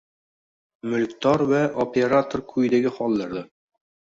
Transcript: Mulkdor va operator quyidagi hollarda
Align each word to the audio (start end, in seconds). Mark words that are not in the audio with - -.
Mulkdor 0.93 1.43
va 1.51 1.59
operator 1.85 2.45
quyidagi 2.55 2.95
hollarda 2.97 3.47